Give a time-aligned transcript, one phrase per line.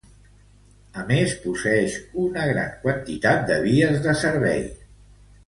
[1.01, 4.75] A més, posseïx una gran quantitat de vies de servici.